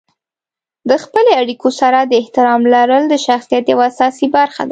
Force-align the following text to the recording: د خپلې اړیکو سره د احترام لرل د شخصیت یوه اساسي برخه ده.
د 0.89 0.91
خپلې 1.03 1.31
اړیکو 1.41 1.69
سره 1.79 1.99
د 2.03 2.13
احترام 2.21 2.61
لرل 2.73 3.03
د 3.09 3.15
شخصیت 3.27 3.65
یوه 3.73 3.85
اساسي 3.91 4.27
برخه 4.37 4.57
ده. 4.57 4.59